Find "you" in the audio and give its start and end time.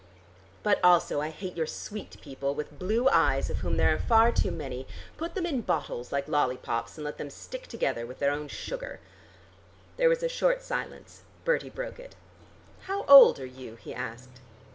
13.45-13.75